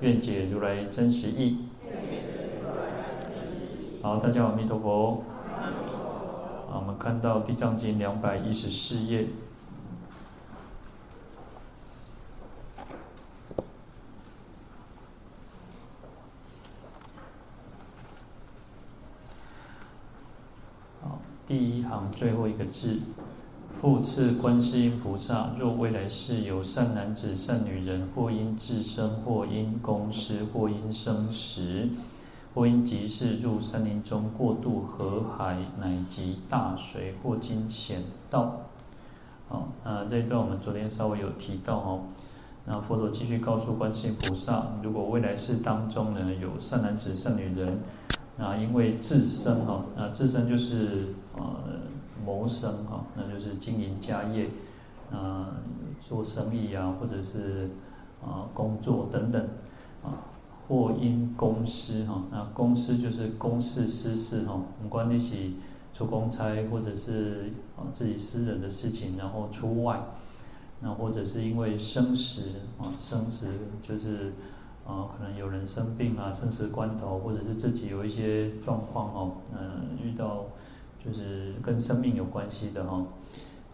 [0.00, 1.66] 愿解如来真实义。
[4.02, 5.22] 好，大家阿弥陀佛。
[6.70, 9.26] 好，我们看到《地藏经》两百一十四页。
[21.02, 23.00] 好，第一行最后一个字。
[23.80, 31.88] 复次，观世音菩萨，若未来世有善男子、善女人，或因自生，或因公施，或因生食，
[32.54, 38.66] 或因急事入森林中过渡河海，乃及大水，或经险道。
[39.48, 42.00] 好，那这一段我们昨天稍微有提到哦。
[42.66, 47.78] 那佛陀继续告诉观世音菩萨，如果未来世当中呢有善男子、善女人，
[48.36, 51.79] 那因为自生哈，那自生就是呃。
[52.24, 54.48] 谋生哈，那就是经营家业，
[55.10, 55.56] 啊，
[56.00, 57.68] 做生意啊，或者是
[58.22, 59.42] 啊工作等等，
[60.02, 60.26] 啊，
[60.68, 65.50] 或因公施哈，那公司就是公事私事哈，不管你是
[65.94, 70.00] 出公差，或者是啊自己私人的事情，然后出外，
[70.80, 73.48] 那或者是因为生时啊，生时
[73.82, 74.32] 就是
[74.86, 80.46] 啊，可能有人生病啊，生死关头，或者是自己有一些状况哦，嗯，遇到。
[81.04, 83.04] 就是跟生命有关系的哈，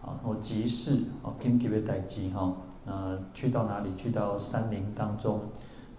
[0.01, 2.53] 啊，或急事啊，紧急的代志哈，
[2.85, 3.89] 那去到哪里？
[3.97, 5.41] 去到山林当中，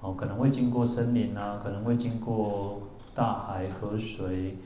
[0.00, 2.80] 哦，可能会经过森林啊，可能会经过
[3.14, 4.56] 大海、河水，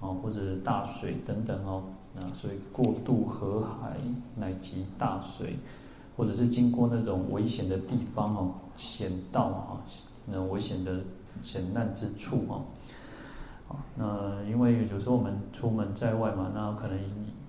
[0.00, 1.82] 啊，或者大水等等哦，
[2.14, 3.96] 那，所以过渡河海
[4.36, 5.58] 乃及大水，
[6.16, 9.82] 或者是经过那种危险的地方哦，险道啊，
[10.26, 11.00] 那危险的
[11.40, 12.62] 险难之处哦。
[13.96, 16.98] 那因为有时候我们出门在外嘛，那可能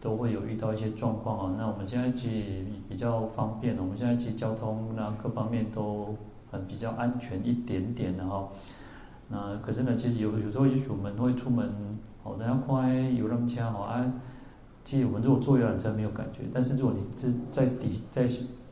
[0.02, 1.56] 都会有遇到一些状况啊。
[1.58, 6.16] 那我们现在其实比较方便，我们现在其实交通那各方面都
[6.52, 8.50] 很比较安全一点点的哈。
[9.30, 11.72] 那可是呢，其实有有时候也许我们会出门
[12.24, 14.14] 哦，大家快游览车哦啊，
[14.84, 18.28] 其实我们如果坐游览车没有感觉，但是如果你是在底在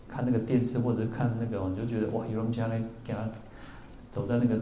[0.07, 3.19] 看那个电视或者看那个，你就觉得哇，游览车呢给他
[4.11, 4.59] 走在那个。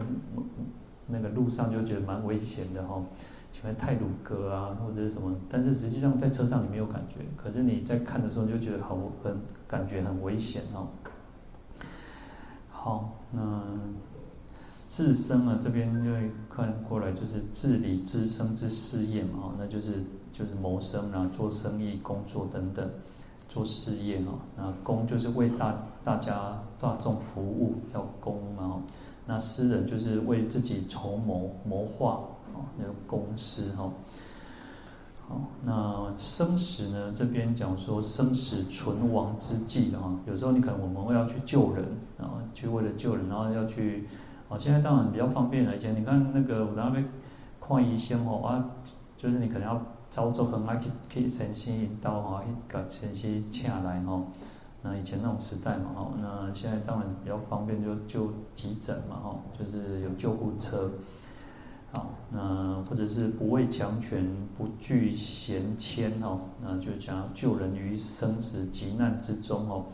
[1.10, 3.02] 那个路上就觉得蛮危险的哈，
[3.52, 9.36] 前面太鲁阁啊或者是什么，但是实际上在车上你没有感觉，可是你在看的时候就觉得好很
[9.68, 10.88] 感觉很危险哦。
[12.70, 13.62] 好，那
[14.88, 22.88] 自生啊这边就会看过来就是自理自生之事业嘛，那就是就是谋生啊，做生意、工作等等，
[23.48, 28.82] 做事业啊，那公就是为大大家大众服务要公嘛。
[29.30, 32.20] 那私人就是为自己筹谋谋划
[32.52, 33.88] 啊，那个公司哈。
[35.28, 37.14] 好，那生死呢？
[37.16, 41.84] 这边讲说生死存亡之际啊，有时候你可能我们会要去救人
[42.18, 44.08] 啊，去为了救人，然后要去
[44.48, 44.58] 啊。
[44.58, 47.08] 现在当然比较方便了，以前你看那个我在那边
[47.60, 48.50] 看医生哦啊，
[49.16, 49.80] 就是你可能要
[50.10, 54.20] 操作很难去去先去引导啊，去把先去请来哈。
[54.82, 60.90] 那以前那种时代嘛，哈，那现在当然比较方便，就就急诊嘛，哈，就是有救护车，
[61.92, 64.24] 好，那或者是不畏强权，
[64.56, 69.84] 不惧贤迁，哦，那就讲救人于生死急难之中，哦，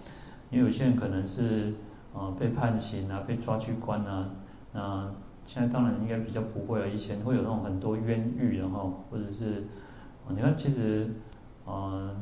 [0.51, 1.75] 因为有些人可能是
[2.15, 4.31] 啊被判刑啊，被抓去关啊，
[4.73, 5.11] 那
[5.45, 9.65] 现在当然应该比较不会了，以前会有那种很多冤狱然后，或者是，
[10.29, 11.13] 你看其实，
[11.67, 12.15] 嗯，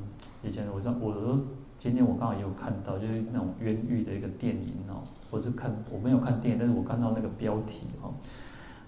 [0.43, 1.45] 以前我我都。
[1.85, 8.15] 今天我刚好也有看到，就是那种冤狱的一个电影哦，或是看我没有看电影，但是我看到那个标题哦。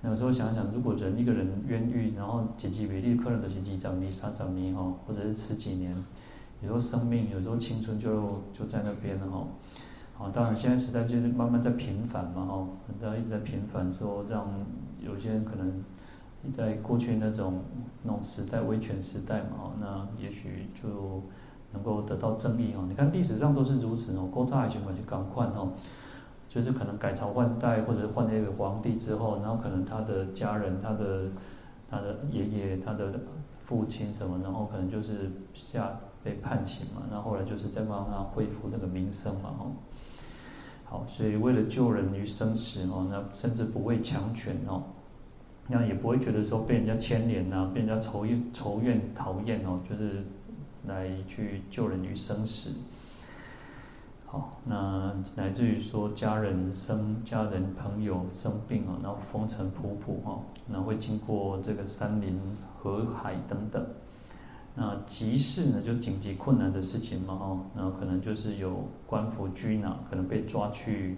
[0.01, 5.95] 那有时候想想，如果人一个人冤狱，然后几几为例，可能都是几十年、三十年哦，或者是十几年，
[6.63, 9.47] 有时候生命，有时候青春就就在那边了哈。
[10.17, 12.67] 好，当然现在时代就是慢慢在平反嘛哈，
[12.99, 14.49] 大家一直在平反，说让
[14.99, 15.85] 有些人可能
[16.51, 17.61] 在过去那种
[18.05, 21.23] 那种时代威权时代嘛，那也许就。
[21.77, 24.27] 能够得到正义哦，你看历史上都是如此哦。
[24.33, 25.73] 古早以前嘛就赶快哦，
[26.49, 31.27] 就是可能改朝换代或者换了一个皇帝之后，然后可能他的家人、他的
[31.91, 33.13] 他的爷爷、他的
[33.63, 39.73] 父亲什么，然后可能就是下被判刑嘛，然后后来就是再帮他恢复那个名声嘛哦。
[40.85, 44.83] 好，所以为了救人于生死哦，那甚至不畏强权哦，
[45.69, 50.25] 那也不会觉得说被人家牵连呐，被人家仇怨、仇怨、讨厌哦，就是
[50.87, 52.71] 来去救人于生死。
[54.27, 62.41] 好，那乃至于说家人生、家人朋友生病哦，然后风尘仆仆哈，然后会经过这个山林、
[62.77, 63.87] 河海等等。
[64.75, 71.17] 那急事呢，就紧急困难的事情嘛，哦，那可能就是有官府拘拿，可能被抓去，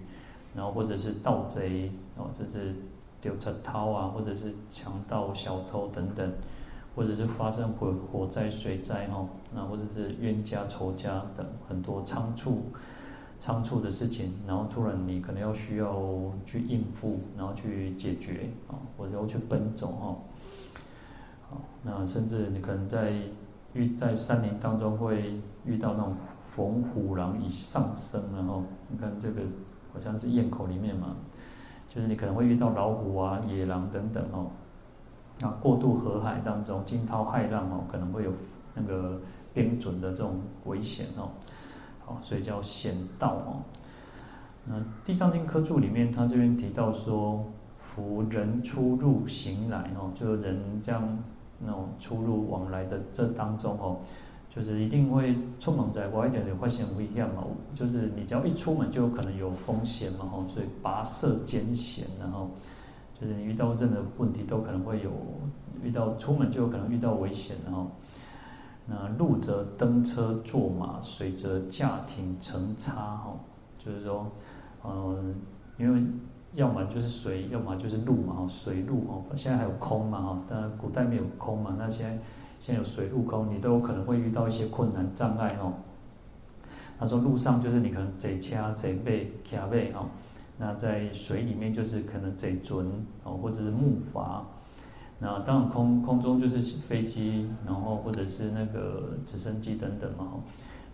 [0.55, 2.75] 然后或者是盗贼，哦，就是
[3.21, 6.31] 丢车掏啊，或者是强盗、小偷等等，
[6.99, 9.25] 或者是发生火火灾、水灾，哈，
[9.55, 12.65] 那或者是冤家、仇家等很多仓促、
[13.39, 15.97] 仓促的事情，然后突然你可能要需要
[16.45, 20.17] 去应付，然后去解决，啊，或者要去奔走，哈，
[21.49, 23.13] 好，那甚至你可能在。
[23.75, 29.43] 遇在山林当中会遇到那种逢虎狼以上生，然后你看这个
[29.93, 31.15] 好像是咽口里面嘛，
[31.87, 34.51] 就是你可能会遇到老虎啊、野狼等等哦。
[35.41, 38.33] 那过渡河海当中惊涛骇浪哦，可能会有
[38.75, 39.21] 那个
[39.53, 41.31] 边准的这种危险哦。
[42.05, 43.63] 好，所以叫险道哦。
[44.65, 47.45] 那《地藏经》科注里面，他这边提到说，
[47.81, 51.19] 夫人出入行来哦，就是人这样。
[51.61, 53.99] 那种出入往来的这当中哦，
[54.49, 57.43] 就是一定会出门在外一点点发现不一样嘛，
[57.75, 62.49] 就是你只要一出门就有可能有风险嘛吼，所以跋涉艰险，然后
[63.21, 65.11] 就是你遇到任何问题都可能会有
[65.83, 67.91] 遇到出门就有可能遇到危险，然后
[68.87, 73.35] 那路则登车坐马，水则驾艇乘叉哈，
[73.79, 74.31] 就是说，
[74.85, 75.35] 嗯，
[75.79, 76.03] 因为。
[76.55, 82.19] 要么就是水，要么就是路嘛，水路哦，现在还有空嘛哈，当然古代没有空嘛，那现在
[82.59, 85.75] 现在有水陆空，你都有可能会遇到一些困难障碍哦。
[86.99, 90.07] 他说路上就是你可能坐车、坐马、骑马哦，
[90.59, 92.85] 那在水里面就是可能贼船
[93.25, 94.43] 哦，或者是木筏。
[95.21, 100.35] 那当然空空中就是飞机，然后或者是那个直升机等等嘛，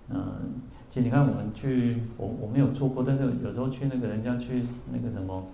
[0.08, 0.62] 嗯。
[0.90, 4.62] 其实你看，我们去，我我没有做过，但是有时候去那个人家去
[4.92, 5.44] 那个什么，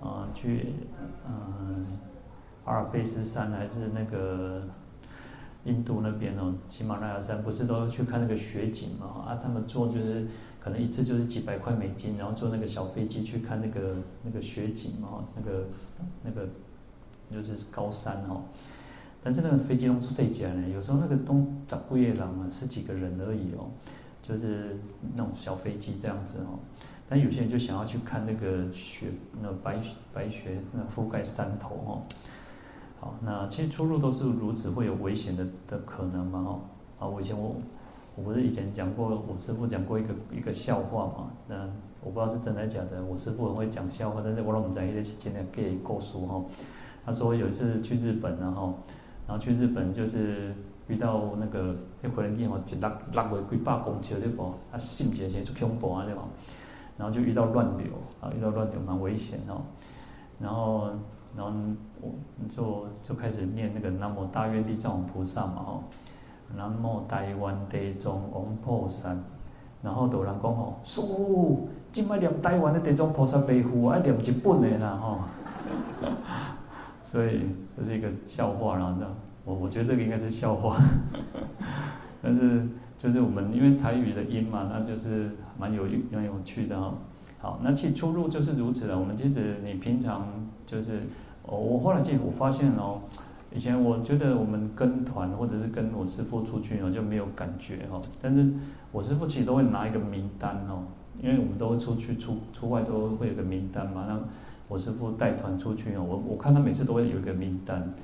[0.00, 0.72] 啊、去，
[1.26, 1.84] 嗯、
[2.64, 4.62] 阿尔卑斯山还是那个
[5.64, 9.24] 印度那边哦，喜马拉雅山，不是都去看那个雪景嘛？
[9.26, 10.28] 啊，他们坐就是
[10.64, 15.66] 可能一次就是几百块美金，然后坐那个小飞机去看那个那个雪景嘛，那个
[16.22, 16.48] 那个
[17.30, 18.44] 就是高山哦。
[19.22, 20.68] 但是那个飞机都是谁家呢？
[20.70, 23.68] 有时候那个东长贵夜郎啊，十几个人而已哦。
[24.26, 24.78] 就是
[25.14, 26.58] 那种小飞机这样子哦，
[27.06, 29.08] 但有些人就想要去看那个雪，
[29.42, 29.78] 那白
[30.14, 32.02] 白雪那覆盖山头哦。
[32.98, 36.60] 好，那其实出入都是如此，会有危险的的可能嘛哦。
[36.98, 37.56] 啊，我以前我
[38.16, 41.30] 我不是以前讲过，我师父讲过一个一个笑话嘛。
[41.48, 41.68] 那
[42.02, 46.44] 我不知道是真的假的，我师父很会讲笑话，但是我老们讲一个是真的给故事哈。
[47.04, 48.78] 他说有一次去日本然后，
[49.26, 50.54] 然后去日本就是。
[50.86, 54.52] 遇到那个那回人机吼，一落落过几百公尺对不？
[54.70, 56.20] 啊，心直直就恐怖啊对吧？
[56.98, 57.86] 然后就遇到乱流
[58.20, 59.62] 啊，遇到乱流蛮危险哦。
[60.38, 60.90] 然后，
[61.34, 61.58] 然后
[62.02, 62.12] 我
[62.50, 65.84] 就就开始念那个南无大愿地藏王菩萨嘛吼，
[66.56, 69.16] 南无台湾地藏王菩萨。
[69.82, 75.18] 然后有人讲吼，师父，今麦念台湾的地藏菩萨背负，爱念日本的啦吼。
[77.04, 77.42] 所以
[77.76, 79.06] 这是一个笑话啦，这。
[79.44, 80.80] 我我觉得这个应该是笑话，
[82.22, 86.94] 但是就是我们因为台语的音嘛，那就是蛮有蛮有趣的哈。
[87.38, 88.98] 好，那其实出入就是如此了。
[88.98, 90.26] 我们其实你平常
[90.66, 91.02] 就是，
[91.44, 93.00] 哦，我后来其实我发现哦，
[93.54, 98.52] 以前我觉得我们跟团或者是跟我师父出去哦就没有感觉哈，但是
[98.92, 100.82] 我师父其实都会拿一个名单哦，
[101.22, 104.04] 因为我们都会出去出出外都会有个名单嘛。
[104.08, 104.20] 那
[104.68, 107.94] 我师父带团出去哦，我我看他每次都会有一个名单。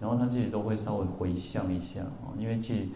[0.00, 2.88] 然后他自己都会稍微回想一下哦，因为其实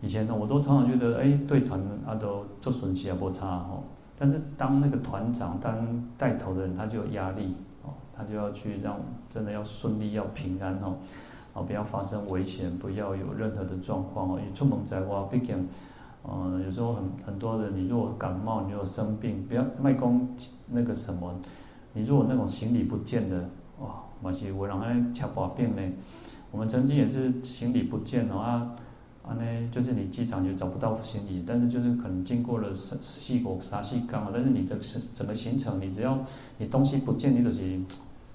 [0.00, 3.84] 以前呢，我都常常觉得，哎，对团啊都做顺序也不差哦。
[4.18, 10.96] 但是当那个团长当带头的人，他就有压力哦，他就要去让真的要顺利，要平安哦，
[11.56, 14.38] 哦，不要发生危险，不要有任何的状况哦。
[14.46, 15.66] 你出门在外，毕竟，
[16.28, 20.28] 嗯，有时候很很多人，你如果感冒，你如果生病，不要卖功
[20.70, 21.34] 那个什么，
[21.94, 23.48] 你如果那种行李不见的，
[23.80, 25.82] 哇，嘛是有人爱吃把病呢。
[26.52, 28.76] 我们曾经也是行李不见了啊，
[29.22, 36.18] 啊呢，就是你机场就找不到行李，但是就是可能经过了四国沙西港，但是你这是整个行程，你只要
[36.58, 37.80] 你东西不见，你就是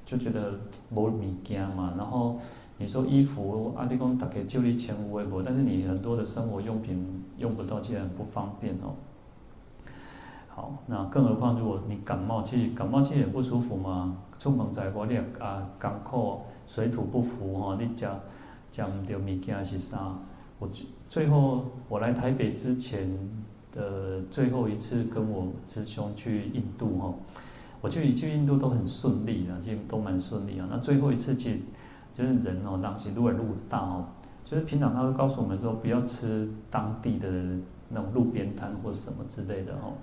[0.05, 0.53] 就觉得
[0.89, 1.93] 没物件嘛。
[1.97, 2.39] 然后
[2.81, 8.95] 你说衣服，阿弟公大概就一千五百，但是你很多的生活用品用不到，其实很不方便哦。
[10.49, 14.17] 好，那更何况如果你感冒，其实感冒其实也不舒服嘛。
[14.39, 18.07] 出门在外，你啊，艰苦水土不服哈，你食
[18.71, 20.17] 食唔到物件是啥？
[20.57, 23.07] 我最最后我来台北之前
[23.71, 27.13] 的最后一次跟我师兄去印度哈，
[27.81, 30.67] 我去去印度都很顺利的，其实都蛮顺利啊。
[30.71, 31.61] 那最后一次去，
[32.13, 34.05] 就是人哦，当时路也路大哦，
[34.43, 37.29] 就是平常他会告诉我们说不要吃当地的
[37.89, 39.93] 那种路边摊或什么之类的哦。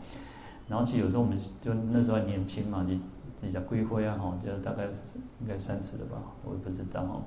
[0.68, 3.00] 然后其实有时候我们就那时候还年轻嘛，你
[3.40, 4.84] 你想归灰啊哈，就大概
[5.40, 7.22] 应该三十了吧，我也不知道哦。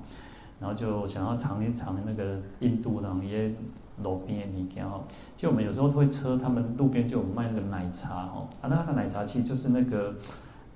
[0.60, 3.52] 然后就想要尝一尝那个印度的那些
[4.00, 5.02] 路边的物件哈。
[5.36, 10.14] 就我们有时候会车，他们路边就有卖那个奶茶哈，啊那个奶茶其实就是那个，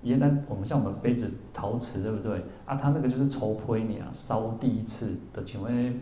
[0.07, 2.43] 原来我们像我们杯子陶瓷对不对？
[2.65, 6.01] 啊，它那个就是抽胚你啊，烧第一次的，请问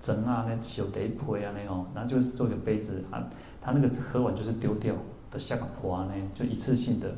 [0.00, 3.24] 整啊那小碟胚啊那种，然后就是做一个杯子啊，
[3.60, 4.94] 它那个喝完就是丢掉
[5.30, 5.38] 的。
[5.38, 7.12] 下个坡呢，就一次性的，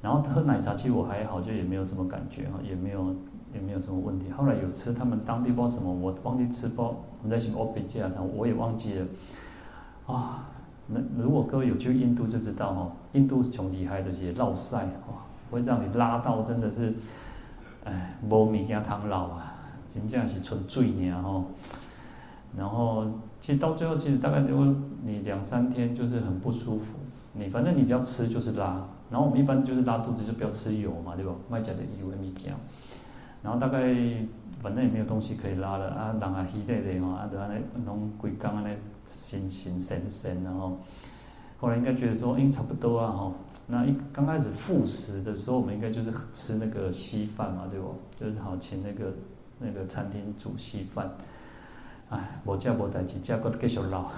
[0.00, 3.12] 然后喝奶茶其实我还好，就也没有什么感觉哈，也没有
[3.52, 4.30] 也没有什么问题。
[4.30, 9.06] 后来有吃他们当地包什么，我忘记吃包，我在想欧比加上我也忘记了。
[10.06, 10.48] 啊，
[10.86, 16.92] 那如果各位有去印度就知道哈，印度是穷厉害的，些落赛哇，会让你拉到真的是，
[17.84, 19.54] 哎，无物件通落啊，
[19.90, 21.44] 真正是纯水尔吼。
[22.56, 23.06] 然后
[23.40, 24.56] 其实到最后，其实大概就
[25.04, 26.98] 你两三天就是很不舒服。
[27.34, 31.32] 你反正你只要吃就是拉，然后我们一般就是拉肚子就不要吃油嘛，对吧？
[31.48, 32.50] 卖假的油会米胶，
[33.42, 33.94] 然后大概
[34.60, 38.76] 反正也没有东西可以拉了啊，人啊稀累的吼，啊就安尼弄规工安尼
[39.06, 40.78] 神神神神，然后
[41.60, 43.34] 后来应该觉得说，哎差不多啊吼，
[43.70, 47.94] 那一刚开始复食的时候，我们应该就是吃那个稀饭嘛，对不？
[48.16, 49.12] 就是好请那个
[49.58, 51.06] 那个餐厅煮稀饭，
[52.08, 54.10] 哎，无食无代志，食个给小老。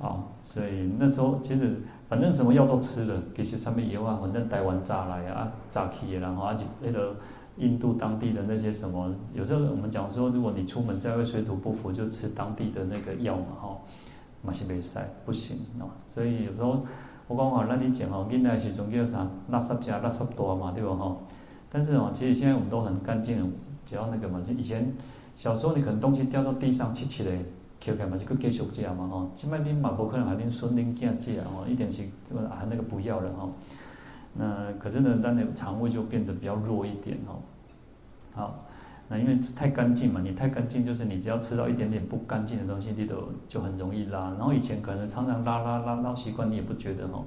[0.00, 1.76] 啊， 所以那时候其实
[2.08, 7.14] 反正什么药都吃了，其实上面也有啊，反正台湾炸来啊，炸起，然后而且那个
[7.58, 13.76] 印度当地的那些什么，有时候我们讲说，如果你出门在外水土不服，就吃当地的那个药嘛，哈，
[14.40, 15.84] 马西贝塞不行啊。
[16.08, 16.84] 所以有时候
[17.28, 21.16] 我讲吼，那你讲哦，现在是种叫啥，垃圾加垃圾多嘛，对吧哈？
[21.70, 23.52] 但是哦，其实现在我们都很干净，
[23.86, 24.92] 只要那个嘛，就以前
[25.34, 27.38] 小时候你可能东西掉到地上，起起来。
[27.80, 29.30] 捡起来嘛，就继续食嘛吼。
[29.34, 33.52] 即摆恁嘛无可能还恁孙恁囝食吼，一点是这个啊那个不要了吼。
[34.32, 37.42] 那可是呢，咱的肠胃就变得比较弱一点吼。
[38.32, 38.63] 好，
[39.08, 43.16] 那因为太干净嘛，你太干净就是你只要吃到一点点不干净的东西，你都
[43.48, 44.30] 就很容易拉。
[44.30, 47.24] 然后以前可能常常拉拉拉拉习惯，你也不觉得哦。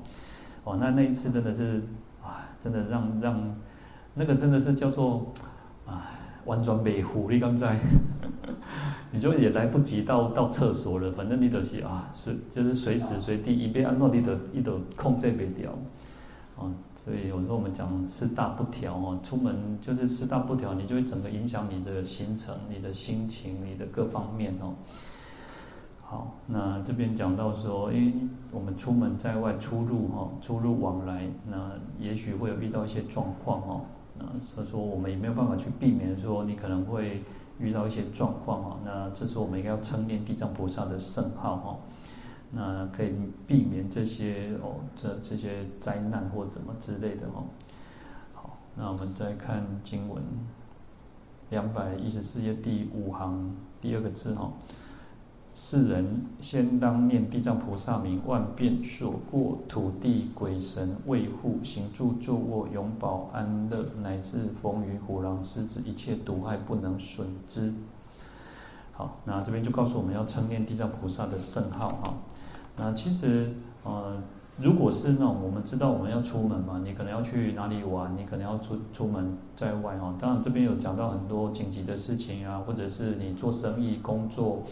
[0.64, 1.82] 哦，那那一次真的是
[2.24, 3.56] 啊，真的让让
[4.14, 5.34] 那个真的是叫做
[5.86, 6.12] 啊。
[6.46, 7.78] 完全没护，你刚才，
[9.12, 11.12] 你就也来不及到到厕所了。
[11.12, 15.72] 反正你都是啊，随就是随时随地一边按诺你都你都控制不掉，
[16.56, 16.72] 啊，
[17.08, 24.74] 所以有时候我们讲四大不调哦，出门就是四大不调，你就会整个影响你的行程、你的心情、你的各方面哦。
[26.04, 28.14] 好，那这边讲到说，因为
[28.52, 33.82] 我们出门在外出入哈，出入往来，那也许会有遇到一些状况哦。
[34.20, 37.24] 那，所以说我们也没有办法去避免说你可能会
[37.58, 38.80] 遇到一些状况哈。
[38.84, 41.78] 那这时候我们应该要称念地藏菩萨的圣号哈，
[42.52, 43.14] 那可以
[43.46, 47.44] 避免这些哦这这些灾难或怎么之类的哦。
[48.34, 50.24] 好，那我们再看经文，
[51.50, 54.52] 两百一十四页第五行第二个字哈。
[55.54, 67.74] 世人先当念地藏菩萨名，万变所过土地鬼神卫护行住坐卧永保安乐，乃至风雨虎狼狮子一切毒害不能损之。
[68.94, 72.14] 好，那这边就告诉我们要称念地藏菩萨的圣号哈。
[72.78, 73.52] 那其实
[73.84, 74.16] 呃，
[74.58, 80.16] 如果是那种我们知道我们要出门嘛，你可能要去哪里玩，你可能要出出门在外哈。
[80.20, 84.64] 当然这边有讲到很多紧急的事情啊，或者是你做生意工作。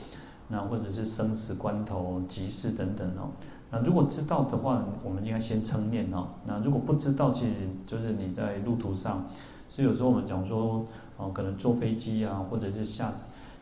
[0.48, 3.32] 那或者是生死关头、急事等等哦。
[3.72, 6.28] 那如果知道的话，我们应该先称念哦。
[6.46, 7.54] 那如果不知道，其实
[7.88, 9.26] 就是你在路途上。
[9.68, 10.86] 所以有时候我们讲说，
[11.18, 13.12] 哦，可能坐飞机啊，或者是下，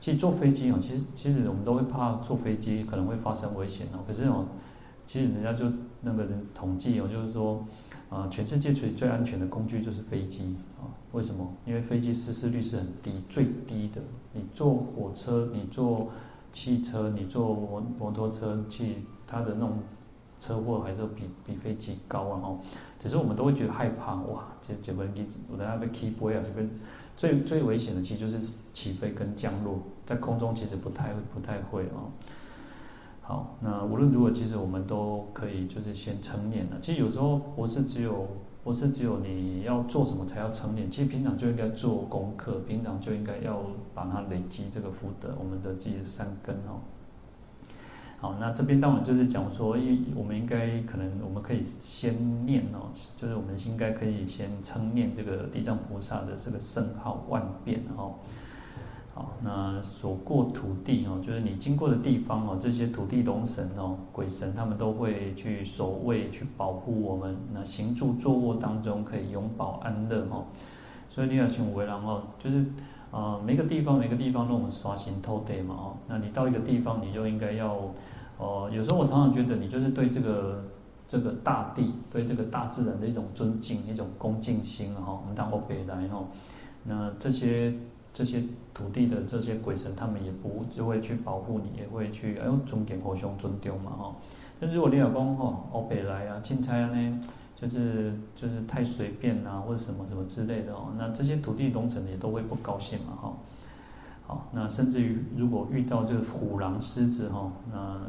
[0.03, 3.99] 其实坐飞机哦，其实其实我们都会怕坐飞机可能会发生危险哦。
[4.05, 4.45] 可是哦，
[5.05, 7.65] 其实人家就那个人统计哦，就是说，
[8.09, 10.91] 啊，全世界最最安全的工具就是飞机啊。
[11.13, 11.47] 为什么？
[11.65, 14.01] 因为飞机失事率是很低，最低的。
[14.33, 16.09] 你坐火车，你坐。
[16.51, 19.79] 汽车，你坐摩摩托车去，它的那种
[20.37, 22.41] 车祸还是比比飞机高啊！
[22.43, 22.59] 哦，
[22.99, 24.49] 只是我们都会觉得害怕哇！
[24.61, 26.43] 这这飞机我等下被起飞啊！
[26.45, 26.69] 这边
[27.17, 28.39] 最最危险的其实就是
[28.71, 32.11] 起飞跟降落，在空中其实不太不太会哦。
[33.21, 36.77] 好，那无论如何，其实我们都可以就是先称念了。
[36.81, 38.27] 其实有时候不是只有
[38.65, 43.61] 不是只有你要做什么才要称念，其实平常就应该做功课，平常就应该要
[43.93, 46.83] 把它累积这个福德，我们的自己的善根哦。
[48.19, 58.15] 好，那这边当然就是讲说，一我们应该可能我们可以先念哦，就是我们应该可以先称念这个地藏菩萨的这个圣号万遍哦。
[59.13, 67.37] 好，那所过土地哦，就是你经过的地方哦，这些土地龙神哦、鬼神他们都会去守卫、去保护我们。
[67.53, 70.45] 那行住坐卧当中可以永保安乐哦。
[71.09, 72.65] 所以你要请为然哦，就是。
[73.13, 77.77] 啊、呃，每个地方每个地方都我们刷新偷地嘛哦，那你到一个地方，你就应该要，
[78.39, 80.63] 哦、有时候我常常觉得你就是对这个
[81.07, 85.13] 这个大地，对这个大自然的一种尊敬，一种恭敬心哈。
[85.21, 86.25] 我们当过北来哈，
[86.85, 87.71] 那这些
[88.13, 88.43] 这些
[88.73, 94.15] 土地的这些鬼神，他们也不就会去保护你，也会去哎呦尊敬互相尊丢嘛哈。
[94.59, 97.21] 但如果你老公哈，哦北来啊，进差啊呢。
[97.55, 103.33] 就是就是太随便啊，或者什么什么之类的哦，那这些土地龙神也都会不高兴嘛哈。
[104.27, 108.01] 好，那甚至于如果遇到这个虎狼狮子哈，那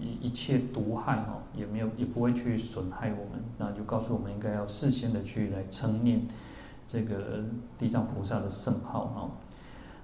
[0.00, 6.20] 一一切毒害哈，也没有也不会去损害我们，那就告诉我们应该要事先的去来称念
[6.88, 7.44] 这个
[7.78, 9.30] 地藏菩萨的圣号哈。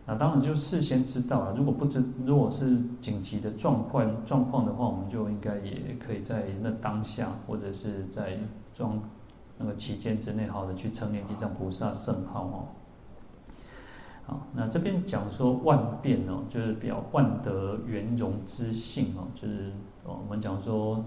[0.07, 8.39] 那当然就事先知道了，如果不知如果是紧急的状况状况的话，我们就应该也可以在那当下或者是在。
[8.77, 9.01] 装
[9.57, 12.67] 那个期间之内，好的去称念地藏菩萨圣号哦。
[14.27, 19.73] 好，那这边讲说万变哦，就是表万德圆融之性哦，就是
[20.03, 21.05] 我们讲说，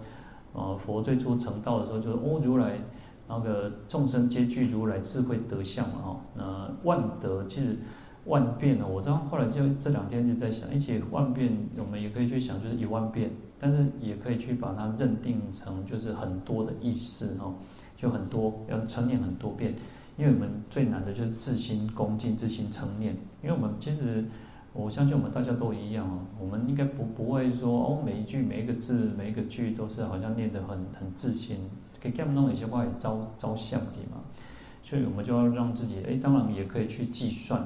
[0.53, 2.79] 呃，佛最初成道的时候，就是哦，如来
[3.27, 6.21] 那个众生皆具如来智慧德相嘛哈。
[6.35, 7.77] 那万德其实
[8.25, 13.31] 万变呢，我这样后来就这两天就在想，而且万变我们也可以去想，就是一万变。
[13.59, 17.55] 但是也可以去把它认定成就是很多的意思哦，
[17.95, 19.73] 就很多要成念很多遍，
[20.15, 23.17] 因为我们最难的就是自心恭敬、自心成念。
[23.41, 24.23] 因为我们其实
[24.73, 31.57] 我相信我们大家都一样哦，我们应该不不会说哦，每一句每一个字每一个句都是好像念得很很自心，
[31.99, 34.21] 给他们弄一些话也招招相的嘛，
[34.83, 37.65] 所以我们就要让自己哎，当然也可以去计算。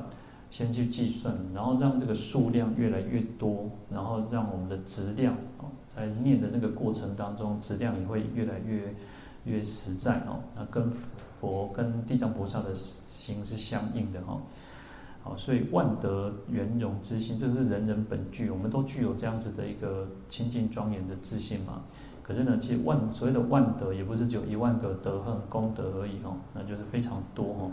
[0.54, 8.94] 先去计算，然后让这个数量越来越多，然后让我们的质量哦，在念的那个过程当中，质量也会越来越
[9.46, 10.44] 越实在哦。
[10.54, 10.92] 那跟
[11.40, 14.42] 佛跟地藏菩萨的心是相应的哈。
[15.24, 21.82] 好，所以万德圆融之心，这是人人本具，我们都具有这样子的一个清净庄严的自信嘛。
[22.24, 27.72] 可是呢，其实万所谓的万德，也不是只有一万个德和功德而已哦，那就是非常多哦。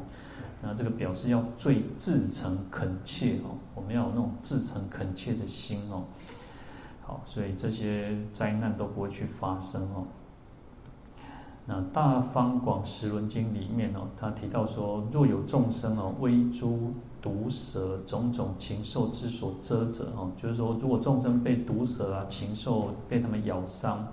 [0.61, 6.05] 那这个表示要最至诚恳切哦，我们要有那种至诚恳切的心哦。
[7.03, 10.05] 好，所以这些灾难都不会去发生哦。
[11.65, 24.09] 那《大方广时轮经》里面哦，他提到说，若有众生哦，为诸毒蛇种种禽兽之所遮者哦，就是说，如果众生被毒蛇啊、禽兽被他们咬伤，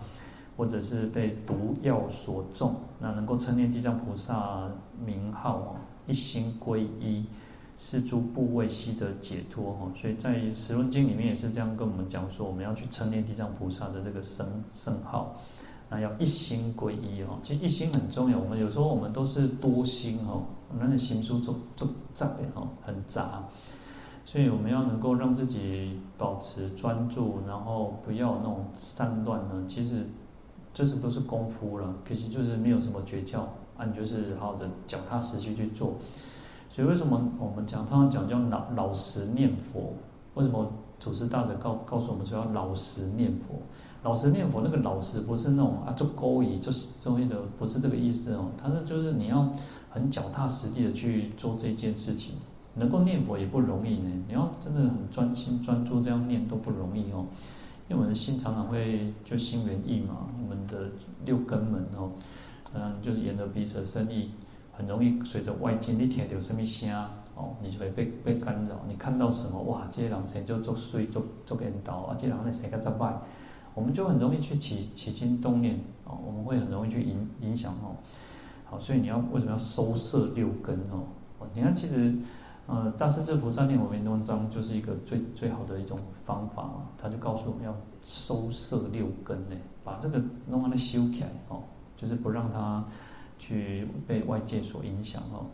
[0.57, 4.69] 或者是被毒药所中，那能够称念地藏菩萨
[5.05, 5.75] 名号哦。
[6.07, 7.25] 一心皈依，
[7.77, 9.91] 是诸部位悉得解脱哈。
[9.95, 15.35] 所以在《十论经》里面也是这样跟我们讲说，我们要去称念地藏菩萨的这个圣圣号，
[15.89, 17.39] 那要一心皈依哦。
[17.41, 23.43] 其实一心很重要，我们有时候我们都是多心哦，我们的心书做做杂哦，很杂，
[24.25, 29.65] 所以我们要能够让自己保持专注，然后不要那种散乱呢。
[29.67, 30.07] 其实
[30.75, 33.39] 这是都是功夫了，可惜就是没有什么诀窍。
[33.77, 35.95] 啊，你就是好好的脚踏实地去做。
[36.69, 39.93] 所以为什么我们讲常常讲叫老老实念佛？
[40.33, 43.61] 为什么祖师大德告告诉我们说要老实念佛？
[44.03, 48.51] 老实念佛那个老实不是那种啊做勾引，就是中意的，不是这个意思哦。
[48.57, 49.49] 他说就是你要
[49.89, 52.35] 很脚踏实地的去做这件事情。
[52.77, 54.23] 能够念佛也不容易呢。
[54.27, 57.25] 你要真的很专心专注这样念都不容易哦。
[57.87, 60.89] 因为我们的心常常会就心猿意马，我们的
[61.23, 62.11] 六根门哦。
[62.73, 64.31] 嗯，就是眼耳鼻舌生意，
[64.73, 66.91] 很容易随着外境，你听到什么声
[67.35, 68.83] 哦，你就会被被干扰。
[68.87, 73.13] 你看到什么哇，这些人生就作祟，作作颠倒啊，这些人那生个怎败，
[73.73, 77.95] 我们就很容易去起起心动念哦，我们会很容易去影影响哦。
[78.65, 81.05] 好，所以你要为什么要收摄六根哦？
[81.53, 82.15] 你看，其实
[82.67, 91.62] 呃，大势至菩萨念佛圆通章就是一个最最好的一种方法，他就告诉我们要收摄六根呢，把这个弄完了修起来哦。
[91.97, 92.84] 就是不让它
[93.39, 95.45] 去被外界所影响哦。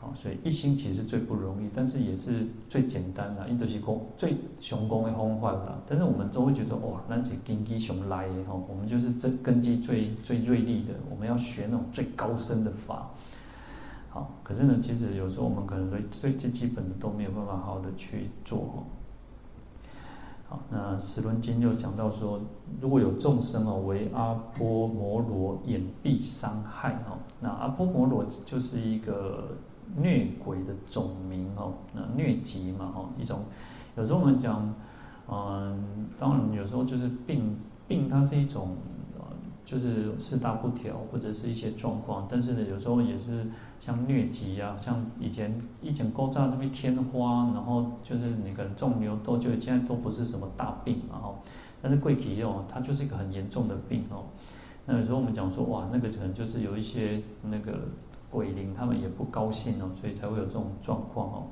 [0.00, 5.78] 好，所以一心其实是最不容易，但是也是最简单的，因为都是功最雄功的方法啦。
[5.86, 13.10] 但是我们都会觉得哇，那是根基雄来的哈，我们就是这根基最最锐利的，我们要学那种最高深的法。
[14.10, 18.74] 好，可是呢，其实有时候我们可能最最基本的都没有办法好好的去做哦。
[20.48, 22.40] 好，那《十轮经》就讲到说，
[22.80, 29.56] 如果有众生哦，为阿波摩罗眼蔽伤害哦，那阿波摩罗就是一个。
[29.96, 33.40] 虐鬼的种名哦，那疟疾嘛哦，一种
[33.96, 34.72] 有时候我们讲，
[35.28, 38.76] 嗯，当然有时候就是病病，它是一种，
[39.70, 43.46] 就是四大不调或者是一些状况，但是呢，有时候也是
[43.78, 51.38] 像疟疾啊，像以前以前勾扎那边天花，然后就是那个种牛痘，就现在都不是什么大病嘛哦，
[51.80, 54.24] 但是疟疾哦，它就是一个很严重的病哦。
[54.86, 57.78] 那有时候我们讲说哇，那个可能就是有一些那个。
[58.30, 61.46] 鬼灵他们也不高兴哦，所以才会有这种状况哦。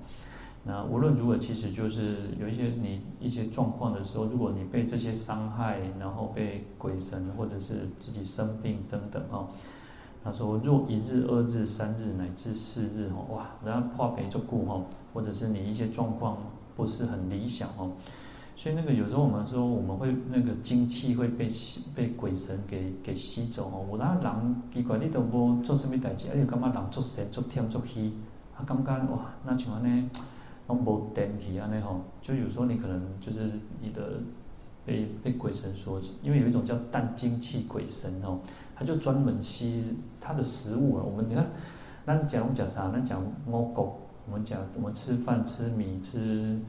[0.70, 9.48] 那无论如何，其实就是有一些你一些状况的时候，如果你被这些伤害，然后被鬼神或者是自己生病等等哦，
[10.22, 16.36] 他说若一日、二日、三日乃至四日哦，哇，然后破病就顾哦，或者是你一些状况
[16.76, 17.90] 不是很理想哦。
[18.54, 23.86] 所以那个有时候我们说我们会那个精气会被吸被鬼神给给吸走哦。
[23.88, 28.12] 我那人奇怪，你都不做什么代志，而且感觉人做神做天做气，
[28.54, 30.10] 他感觉哇，那像安尼
[30.68, 32.00] 拢无电气安尼吼。
[32.22, 33.50] 就有时候你可能就是
[33.82, 34.20] 你的
[34.86, 38.38] 被被鬼神所，因为有一种叫淡精气鬼神哦，
[38.76, 41.02] 他就专门吸他的食物啊。
[41.04, 41.44] 我们你看，
[42.06, 42.90] 咱讲讲啥？
[42.92, 46.60] 咱讲猫狗，我们讲我们吃饭吃米吃。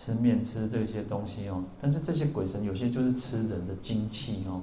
[0.00, 4.62] 吃面吃这些东西哦，但是这些鬼神有些就是吃人的精气哦，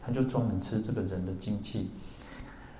[0.00, 1.90] 他就专门吃这个人的精气。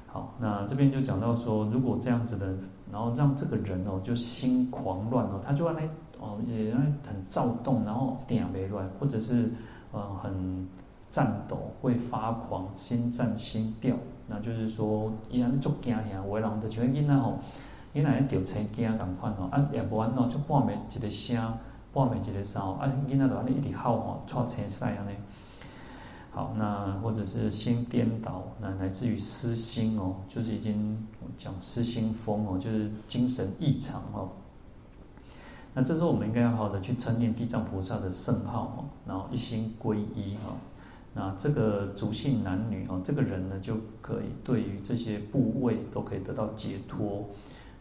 [0.07, 2.55] 好，那这边就讲到说，如果这样子的，
[2.93, 9.53] 然后让这个人哦就心狂乱哦，他就会来哦也很躁动，然后定没乱，或者是
[9.93, 10.69] 呃很
[11.11, 17.39] 颤抖，会发狂，心战心跳，那就是说伊安尼足惊吓，有的就像囡仔吼，
[17.95, 21.59] 囡仔一掉青惊同款哦，啊也无安怎，就半暝一个声。
[21.93, 25.11] 半暝一个声啊，囡仔就安尼一直吼吼，喘青屎安尼。
[26.33, 34.29] 好，那或者是心颠倒，那来自于失心哦，就是已经讲失心疯哦，就是精神异常哦。
[35.75, 40.53] 那这时候我们应该要好好的去称念地藏菩萨的圣号哦，然后一心皈依哈。
[41.13, 47.29] 那这个族姓男女哦，这个人呢就可以对于这些部位都可以得到解脱，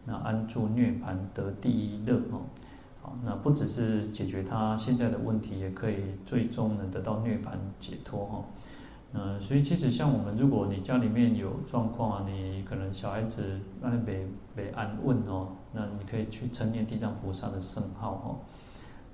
[0.04, 2.42] 那安住涅槃得第一乐哦。
[3.02, 8.44] 好，那不只是解决他现在的问题，也可以最终能得到涅槃解脱哈。
[9.14, 18.36] 嗯，所以其实像我们，如果你家里面有状况啊，你可能小孩子那里被被安稳哦，那你可以去称念地藏菩萨的圣号哈，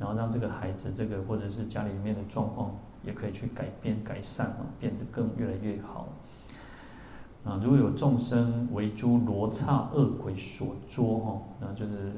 [0.00, 6.08] 然后让这个孩子这个或者是家里面的状况也可以去改变改善啊，变得更越来越好。
[7.44, 12.12] 啊，如果有众生为诸罗刹恶鬼所捉哈，那就是。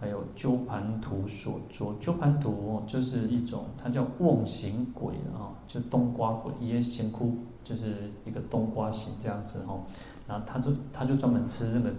[0.00, 9.82] 还有鸠盘荼所捉，鸠盘荼哦，就是一种，它叫瓮形鬼啊，就冬瓜鬼，也形窟就是一个冬瓜形这样子哦。
[10.26, 11.92] 然后他就他就专门吃那个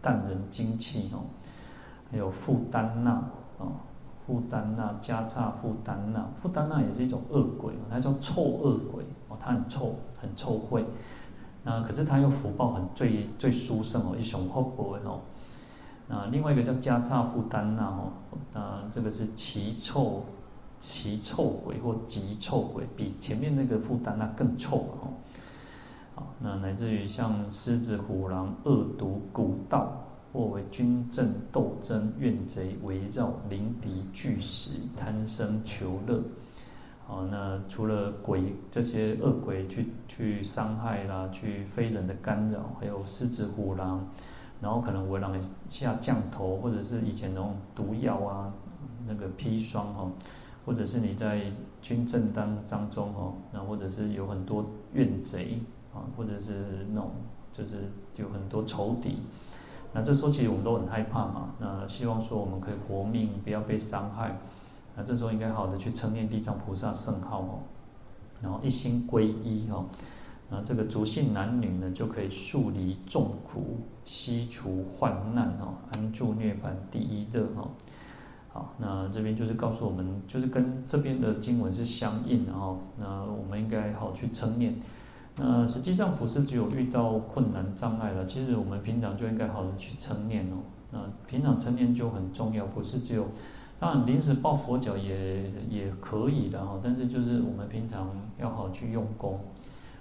[0.00, 1.24] 淡人精气哦。
[2.10, 3.10] 还有傅丹那
[3.58, 3.82] 啊，
[4.24, 10.84] 傅丹那迦萨傅丹那，傅丹那也是一种恶鬼，它叫臭恶鬼哦，它很臭很臭秽。
[11.64, 15.20] 那可是它又福报很最最殊胜哦，一种福报哦。
[16.08, 18.12] 啊，另外一个叫迦萨傅丹那哦，
[18.54, 20.24] 啊，这个是奇臭
[20.80, 25.12] 奇臭鬼或极臭鬼，比前面那个傅丹那更臭哦。
[26.14, 36.22] 好，那乃至于像狮子、虎狼、恶毒、古道，或为军政斗争、怨贼围绕、临敌惧死、贪生求乐。
[37.06, 44.08] 好，那除了鬼这些恶鬼去去伤害啦，去非人的干扰，还有狮子、虎狼。
[44.60, 48.52] 然后可能会让你下降头，或者是以前那种毒药啊，
[49.06, 50.12] 那个砒霜哦，
[50.66, 51.42] 或者是你在
[51.80, 55.60] 军政当当中哦，那或者是有很多怨贼
[55.94, 57.10] 啊，或者是那种
[57.52, 59.18] 就是有很多仇敌，
[59.92, 64.38] 那这时候其实我们都很害怕嘛，那希望说我们可以活命，不要被伤害，
[64.96, 67.58] 那这时候应该好的去称念地藏菩萨圣号哦，
[68.42, 69.86] 然后一心皈依哦。
[70.50, 77.68] 那这个族姓男女呢，就可以速离众苦，悉除患难哦，安住涅槃第一乐哦。
[78.48, 82.78] 好，那这边就是告诉我们，就是跟这边的经文是相应的哦。
[82.96, 84.74] 那我们应该好去称念。
[85.36, 90.56] 那实际上不是只有遇到困难障碍了，其实我们平常就应该好的去称念哦。
[90.90, 93.28] 那平常称念就很重要，不是只有，
[93.78, 99.38] 当然临时抱佛脚也也可以的哈，但是就是我们平常要好去用功，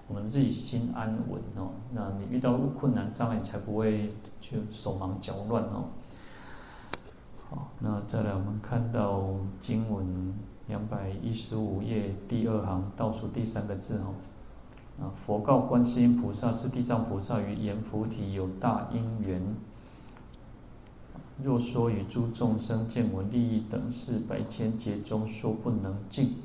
[0.08, 5.86] 我们自己心安稳哦，那你遇到困难障碍才不会就手忙脚乱哦。
[7.50, 10.34] 好，那再来我们看到经文
[10.68, 14.14] 两百一十五页第二行倒数第三个字哈。
[15.00, 15.12] 啊！
[15.26, 19.56] 佛告观世音菩萨：“是地藏菩萨于阎浮提有大因缘，
[21.44, 26.38] 若说与诸众生见闻利益等事，百千劫中说不能尽。”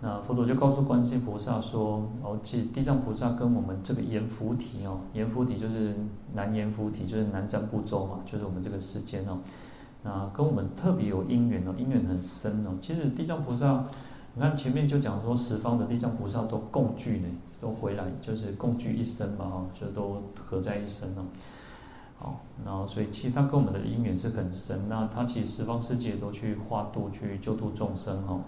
[0.00, 5.94] 那佛陀就告诉观世音菩萨说：“哦，即地藏菩萨跟我们这个阎浮提哦，阎浮提就是
[6.34, 9.38] 南阎浮提，就是南瞻部洲嘛，就是我们这个世间哦，
[10.02, 12.70] 那跟我们特别有因缘哦，因缘很深哦。
[12.80, 13.84] 其实地藏菩萨。”
[14.32, 17.26] 你看前面就讲说，十方的地藏菩萨都共聚呢，
[17.60, 21.24] 都回来，就是共聚一生嘛，哈，就都合在一身了。
[22.16, 24.88] 好，然后所以其实他跟我们的因缘是很深。
[24.88, 28.38] 那他其实十方世界都去化度，去救度众生哈。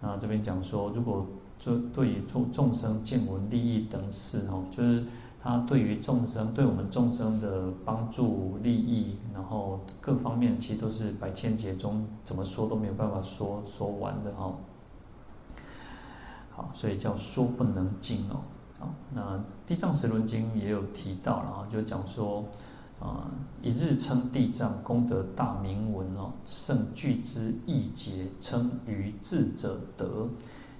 [0.00, 1.26] 那这边讲说，如果
[1.58, 5.04] 就对于众众生见闻利益等事哦，就是
[5.42, 14.54] 他对于众生，对我们众生的帮助利益，然后各方面其实都是百千劫中怎么说都没有办法说说完的哈。
[16.74, 18.36] 所以叫说不能尽哦。
[18.78, 22.44] 好，那《地藏十轮经》也有提到，然后就讲说，
[23.00, 23.28] 啊，
[23.62, 30.28] 一日称地藏，功德大名文哦，胜具之亿劫，称于智者得。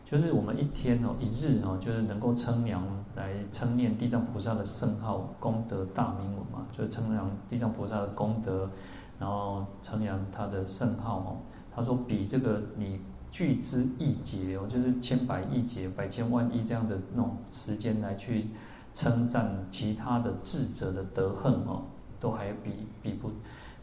[0.05, 2.85] 就是我们一天哦，一日哦，就是能够称扬
[3.17, 8.71] 来称念地藏菩萨的圣号，功德大名文嘛，就是称扬地藏菩萨的功德，
[9.19, 11.37] 然后称扬他的圣号哦。
[11.75, 13.01] 他说比这个你。
[13.33, 18.49] 具之亿劫哦，就是千百亿劫、百千万亿这样的那种时间来去
[18.93, 21.85] 称赞其他的智者的德行哦，
[22.21, 22.71] 都还比
[23.03, 23.31] 比不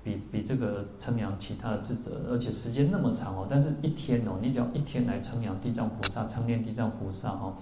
[0.03, 3.47] 比比这个称扬其他的智者，而且时间那么长哦。
[3.49, 7.55] 但是一天哦，你只要一天来称扬地藏菩萨、称念地藏菩萨哦，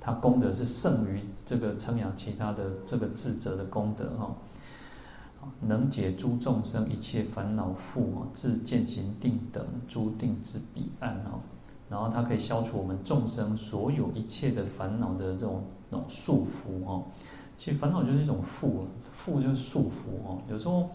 [0.00, 4.34] 他功德是胜于这个称扬其他的这个智者的功德哈。
[5.60, 11.40] 能解诸众生一切烦恼缚哦，自见行定等诸定之彼岸哦，
[11.90, 17.04] 然后它可以消除我们众生所有一切的烦恼的这种那种束缚哦。
[17.58, 18.84] 其实烦恼就是一种缚，
[19.24, 20.38] 缚就是束缚哦。
[20.48, 20.88] 有时候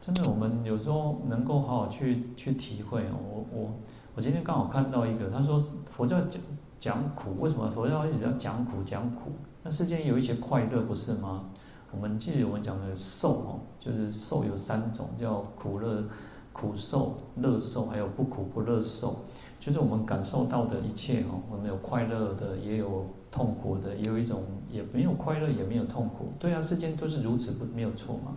[0.00, 3.14] 真的，我们有时候能够好好去去体会哦。
[3.30, 3.74] 我我
[4.14, 6.40] 我今天刚好看到一个，他说佛教讲
[6.78, 9.32] 讲苦，为什么佛教一直要讲苦讲苦？
[9.62, 11.44] 那世间有一些快乐，不是吗？
[11.90, 16.04] 我们记得我们讲的受哦，就是受有三种，叫苦乐、
[16.52, 19.16] 苦受、乐受，还有不苦不乐受。
[19.60, 26.32] 就是我们感受到的一切哦，我们有快乐的，也有痛苦的，也有一种也没有快乐，也没有痛苦。
[26.38, 28.36] 对啊，世间都是如此，不没有错嘛。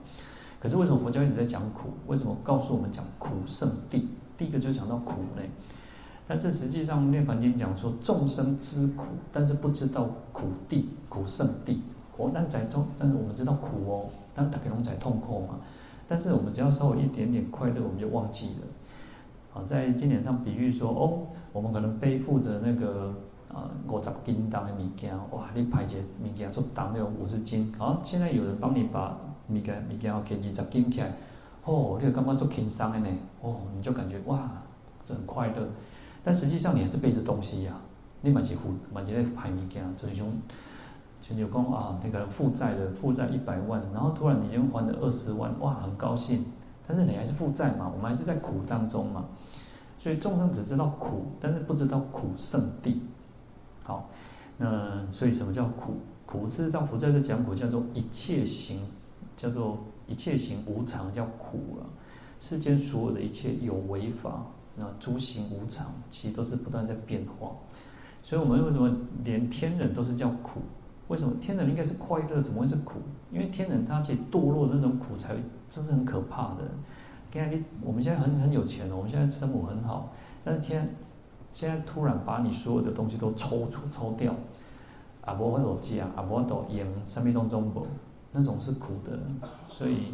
[0.60, 1.90] 可是为什么佛教一直在讲苦？
[2.08, 4.08] 为什么告诉我们讲苦圣地？
[4.38, 5.42] 第一个就讲到苦呢。
[6.28, 11.78] 但是实际上《涅槃经》讲说众生知苦，但是不知道苦地、苦圣谛。
[12.16, 14.06] 苦难在痛，但是我们知道苦哦，
[14.36, 15.60] 但大家拢在痛苦嘛。
[16.08, 18.68] 但是我们只要稍微一点点快乐，我们就忘记了。
[19.54, 23.14] 啊，在经典上比喻说，哦，我们可能背负着那个
[23.50, 29.18] 啊五十斤重的物件，哇，你排解物件做重那种五十斤，好，现在有人帮你把
[29.50, 31.14] 物件物件给二十斤起来，
[31.66, 33.08] 哦，你就感觉做轻松的呢，
[33.42, 34.50] 哦，你就感觉哇，
[35.06, 35.68] 这很快乐。
[36.24, 37.82] 但实际上你还是背着东西呀、啊，
[38.22, 40.26] 你满是负，满是在排物件，就是说。
[41.24, 46.46] 就有讲啊，那个负债的负债一百万，然后突然你已经还了二十万，哇，很高兴。
[46.88, 49.26] 但是你还是负债嘛，我们还是在苦当中嘛。
[50.02, 53.04] 所以众生只知道苦，但是不知道苦圣地。
[53.84, 54.10] 好，
[54.58, 55.94] 那所以什么叫苦？
[56.26, 58.80] 苦事实上佛在这讲苦叫做一切行，
[59.38, 61.86] 叫做一切行无常，叫苦啊。
[62.40, 64.44] 世间所有的一切有为法，
[64.76, 67.52] 那诸行无常，其实都是不断在变化。
[68.24, 68.92] 所以我们为什么
[69.24, 70.62] 连天人都是叫苦？
[71.10, 72.42] 为什么天人应该是快乐？
[72.42, 72.96] 怎么会是苦？
[73.32, 75.36] 因为天人他其堕落的那种苦才
[75.70, 76.62] 真是很可怕的。
[77.32, 80.12] 现在你我们现在很很有钱了，我们现在生活很好，
[80.44, 80.96] 但是天
[81.54, 84.34] 现在突然把你所有的东西都抽出抽掉，
[85.22, 87.88] 啊不会有机啊，啊不会有盐，生命当中不
[88.32, 89.20] 那种是苦的。
[89.70, 90.14] 所以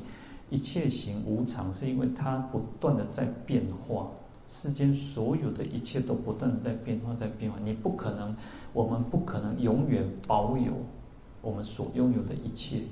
[0.50, 4.08] 一切行无常，是因为它不断的在变化。
[4.50, 7.58] 世间所有的一切都不断的在变化，在变化。
[7.66, 8.34] 你不可能，
[8.72, 10.72] 我们不可能永远保有
[11.42, 12.84] 我们所拥有的一切，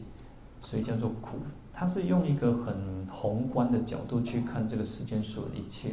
[0.62, 1.38] 所以叫做苦。
[1.76, 5.92] 他是用一个很宏观的角度去看这个世间所有的一切。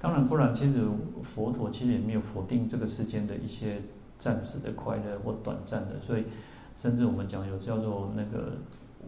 [0.00, 0.80] 当然，不然，其实
[1.22, 3.80] 佛陀其实也没有否定这个世间的一些
[4.18, 6.00] 暂时的快乐或短暂的。
[6.00, 6.24] 所以，
[6.76, 8.52] 甚至我们讲有叫做那个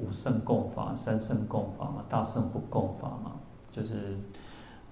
[0.00, 3.33] 五圣共法、三圣共法嘛，大圣不共法嘛，
[3.72, 4.16] 就是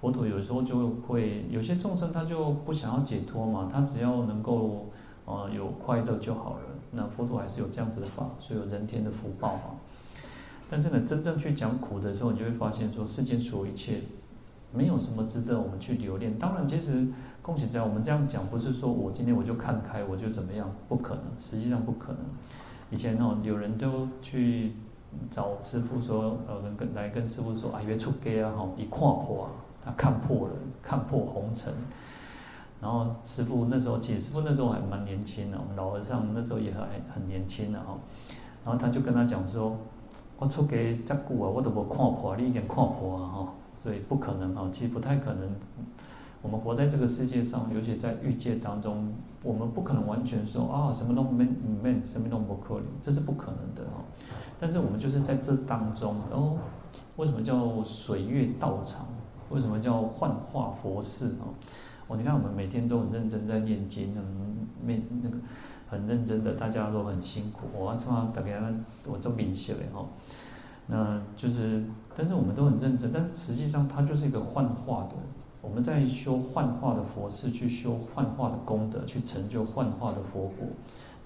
[0.01, 4.91] 佛陀有时候就会有些众生他就不想要解脱嘛，他只要能够
[5.25, 6.63] 呃有快乐就好了。
[6.91, 9.63] 那佛陀还是有这样子的法，所以有人天的福报嘛。
[10.73, 14.01] 但是呢，真正去讲苦的时候，你就会发现说，世间所有一切，
[14.73, 16.39] 没有什么值得我们去留恋。
[16.39, 17.07] 当然，其实
[17.43, 22.21] 恭喜在我们这样讲，不是说我今天我就看开，我就怎么样，不可能，实际上不可能。
[22.91, 24.73] 以前哦，有人都去
[25.31, 29.51] 找师父说，呃，跟来跟师父说，啊，约出家啊，哈，一跨破啊，
[29.85, 31.71] 他看破了，看破红尘。
[32.81, 36.81] 然后师父那时候，其实师父那时候还蛮年轻的，我们老和尚那时候也还
[37.15, 37.99] 很年轻的哈。
[38.65, 39.77] 然后他就跟他讲说，
[40.43, 40.77] 我出家
[41.07, 43.49] 这久啊，我都没看破，你已经看破啊，哈，
[43.81, 45.49] 所以不可能啊，其实不太可能。
[46.43, 51.47] 我们活在这个世界上，尤其在欲界当中，我们不可能完全说啊，什么都没
[51.81, 54.03] 没，什么都不可能，这是不可能的哈。
[54.59, 56.59] 但是我们就是在这当中，哦，
[57.15, 59.07] 为什么叫水月道场？
[59.49, 61.37] 为什么叫幻化佛事？
[62.09, 64.25] 哦，你看我们每天都很认真在念经，很
[64.85, 65.37] 没那个
[65.93, 67.67] 很认真的，大家都很辛苦。
[67.79, 68.59] 我通常大家
[69.07, 70.03] 我都明写的哈，
[70.87, 71.85] 那就是，
[72.17, 75.17] 但是我们都很认真，但是实际上它就是一个幻化的。
[75.61, 80.67] 我们在修幻化的佛事，去修幻化的功德，去成就幻化的佛果。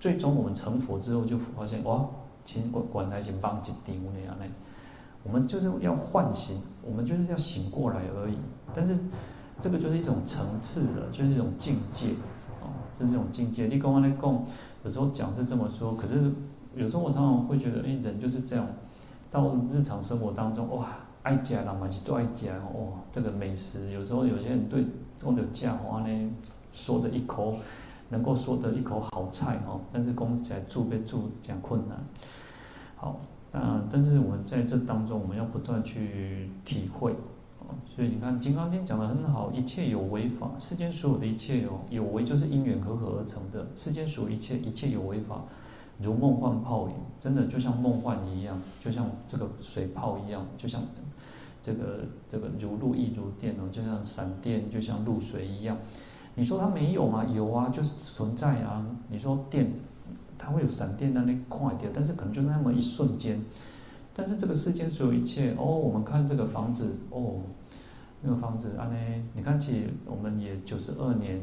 [0.00, 2.04] 最终我们成佛之后，就发现哇，
[2.44, 4.50] 请管管来请帮几顶那样嘞。
[5.22, 8.36] 我们就是要唤醒，我们就是要醒过来而已。
[8.74, 8.98] 但是
[9.60, 12.08] 这个就是一种层次的，就是一种境界，
[12.98, 13.66] 是这种境界。
[13.66, 14.44] 你跟我来讲，
[14.84, 16.32] 有时候讲是这么说，可是
[16.74, 18.66] 有时候我常常会觉得，哎，人就是这样，
[19.30, 20.86] 到日常生活当中，哇。
[21.26, 24.84] 爱食啦嘛是都爱食哦，这个美食有时候有些人对
[25.18, 26.30] 讲到食话呢，
[26.70, 27.56] 说的一口
[28.10, 31.98] 能够说得一口好菜哦，但是讲起来煮被煮讲困难。
[32.94, 33.18] 好，
[33.50, 37.12] 那但是我们在这当中，我们要不断去体会。
[37.86, 45.44] 所以你看《金刚经》讲的很好，一切有为法，世间所有的一切哦，有为就是因缘和合而成的，世间所有一切一切有为法。
[45.98, 50.82] 如梦幻泡影，真的就像梦幻一样，就像这个水泡一样，就像
[51.62, 55.78] 这个这个如露亦如电哦，就像闪电，就像露水一样。
[56.34, 57.24] 你说它没有吗？
[57.24, 58.84] 有啊，就是存在啊。
[59.08, 59.72] 你说电，
[60.36, 63.40] 它会有闪电的那快点，但是可能就那么一瞬间。
[64.12, 67.40] 但是这个世间所有一切哦，我们看这个房子哦，
[68.26, 68.96] 那个房子啊呢，
[69.34, 71.40] 你看其实我们也九十二年。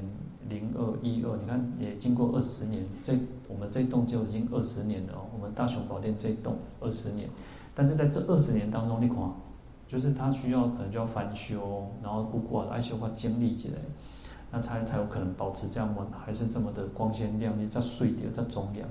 [0.50, 3.18] 零二一二，你看也经过二十年，这
[3.48, 5.22] 我们这栋就已经二十年了哦。
[5.34, 7.30] 我们大雄宝殿这栋二十年，
[7.74, 9.18] 但是在这二十年当中，你看，
[9.88, 13.76] 就是它需要可能就要翻修，然后不过爱修化经历起来，
[14.52, 18.88] 那才才有可能保持这样么还是这么的光鲜亮丽，在水底在中央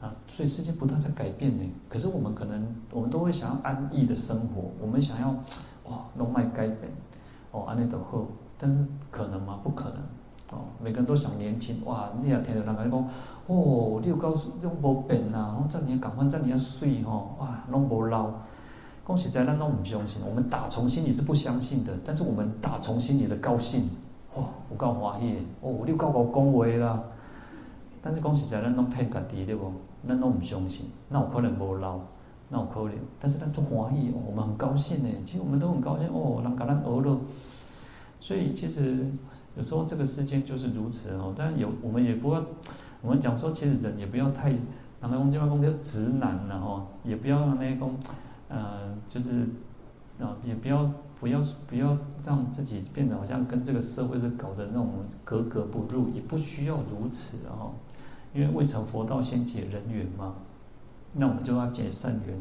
[0.00, 0.14] 啊。
[0.28, 1.64] 所以世界不断在改变呢。
[1.88, 5.30] 可是我们可能我们都会想要安逸的生活，我们想要
[5.90, 6.92] 哇龙脉改变
[7.56, 8.26] 哦安尼都好，
[8.58, 9.58] 但是可能吗？
[9.64, 9.94] 不可能。
[10.50, 12.08] 哦，每个人都想年轻哇！
[12.22, 13.08] 你也听到人家讲，
[13.48, 18.30] 哦，你有告诉拢无变呐，哦，这年赶快这年水吼，哇，拢无老。
[19.08, 21.92] 讲实在，咱拢唔相信，我们打从心里是不相信的。
[22.04, 23.88] 但是我们打从心里的高兴，
[24.36, 27.02] 哇，有够欢喜哦，你有够够讲话啦。
[28.00, 29.72] 但是讲实在，咱拢骗家己对不？
[30.06, 31.98] 咱拢唔相信，那有可能无老，
[32.48, 32.92] 那有可能。
[33.18, 35.08] 但是咱足欢喜，我们很高兴呢。
[35.24, 37.18] 其实我们都很高兴哦，人甲咱学了。
[38.20, 39.06] 所以其实。
[39.58, 42.44] 有时候这个世间就是如此哦，但有我们也不要，
[43.00, 44.52] 我们讲说其实人也不要太，
[45.00, 47.94] 那么我们这边讲叫直男了哈，也不要让那种，
[48.50, 49.48] 呃，就是，
[50.20, 54.90] 啊，也不要不要不要让自己变得好像跟这个社会是搞得那种
[55.24, 57.72] 格格不入，也不需要如此哈，
[58.34, 60.34] 因为未成佛道先解人缘嘛，
[61.14, 62.38] 那我们就要解善缘，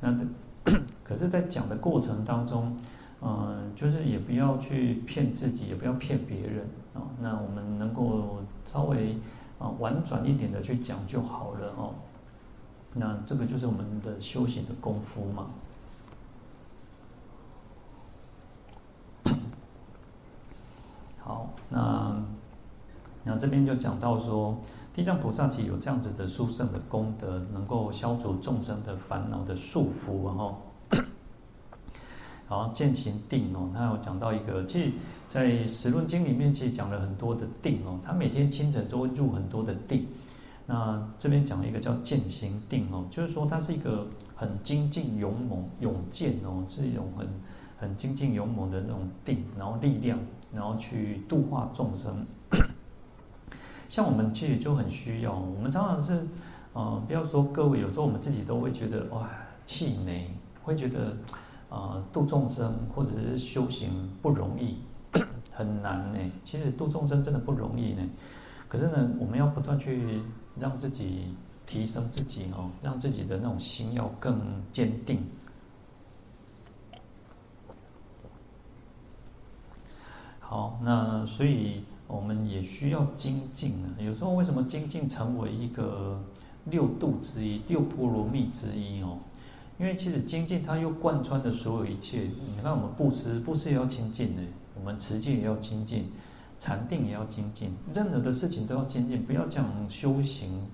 [0.00, 0.72] 那
[1.04, 2.74] 可是，在讲的过程当中。
[3.22, 7.00] 嗯，就是也不要去骗自己，也不要骗别人啊。
[7.20, 9.16] 那我们能够稍微
[9.58, 11.94] 啊婉转一点的去讲就好了哦。
[12.92, 15.46] 那这个就是我们的修行的功夫嘛。
[21.18, 22.22] 好，那
[23.24, 24.58] 那这边就讲到说，
[24.94, 30.60] 地藏菩萨其实有这样子的殊胜的功德，能够消除众生的烦恼的束缚，然后。
[32.48, 34.92] 然后渐行定哦，他有讲到一个，其实，
[35.28, 40.06] 在《十论经》里面其实讲了很多的定哦，他每天清晨都会入很多的定。
[40.66, 47.28] 那这边讲了一个叫渐行定哦，就是说它是一个很精进勇猛勇健哦，是一种很
[47.78, 50.18] 很精进勇猛的那种定，然后力量，
[50.52, 52.26] 然后去度化众生。
[53.88, 56.26] 像我们其实就很需要，我们常常是，
[56.72, 59.28] 呃，不要说各位，有时候我们自己都会觉得哇。
[59.68, 60.30] 气馁，
[60.62, 61.12] 会觉得
[61.68, 64.76] 啊、度众生或者是修行不容易，
[65.52, 66.18] 很难呢。
[66.44, 68.02] 其实度众生真的不容易呢。
[68.68, 70.20] 可是呢，我们要不断去
[70.58, 71.34] 让自己
[71.66, 74.40] 提升自己哦，让自己的那种心要更
[74.72, 75.18] 坚定。
[80.40, 83.90] 好，那所以我们也需要精进啊。
[83.98, 86.22] 有时候为什么精进成为一个
[86.64, 89.18] 六度之一、六波罗蜜之一哦？
[89.78, 92.22] 因为其实精进它又贯穿的所有一切。
[92.22, 94.42] 你看我们布施，布施也要精进的；
[94.74, 96.10] 我们持戒也要精进，
[96.58, 99.22] 禅定也要精进，任何的事情都要精进。
[99.22, 100.66] 不要讲修行，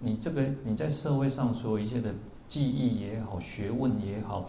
[0.00, 2.12] 你这个你在社会上所有一切的
[2.48, 4.48] 技艺也好、学问也好，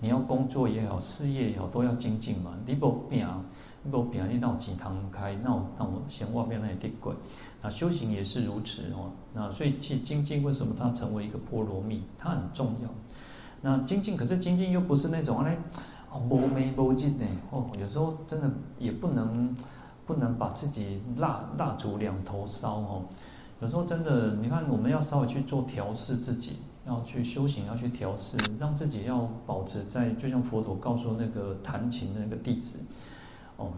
[0.00, 2.54] 你要工作也好、事业也好，都要精进嘛。
[2.66, 3.26] 你不变，
[3.82, 7.14] 你不变，你闹几堂开，闹闹闲话变那也得贵。
[7.62, 9.10] 那修行也是如此哦。
[9.32, 12.02] 那所以其精进为什么它成为一个波罗蜜？
[12.18, 12.90] 它很重要。
[13.66, 15.58] 那精进，可是精进又不是那种哎，
[16.30, 17.26] 无眉无尽呢。
[17.50, 18.48] 哦，有时候真的
[18.78, 19.56] 也不能
[20.06, 23.02] 不能把自己蜡蜡烛两头烧哦。
[23.60, 32.78] 有时候真的，你看我们要稍微去做调试自己，要去修行，要去调试，让自己要保持在，就像佛陀告诉那个弹琴的那个弟子，
[33.56, 33.72] 哦，